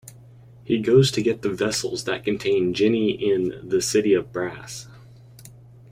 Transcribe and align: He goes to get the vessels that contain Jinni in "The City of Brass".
He 0.63 0.79
goes 0.79 1.11
to 1.11 1.21
get 1.21 1.43
the 1.43 1.51
vessels 1.51 2.05
that 2.05 2.23
contain 2.25 2.73
Jinni 2.73 3.11
in 3.21 3.69
"The 3.69 3.83
City 3.83 4.15
of 4.15 4.31
Brass". 4.31 4.87